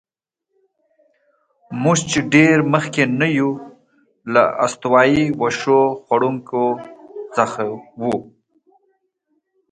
موږ 1.83 1.99
چې 2.09 2.19
ډېر 2.33 2.57
مخکې 2.73 3.03
نه 3.19 3.27
یو، 3.37 3.51
له 4.33 4.43
استوایي 4.65 5.25
وښو 5.39 5.81
خوړونکو 6.03 6.63
څخه 7.35 7.63
وو. 8.01 8.15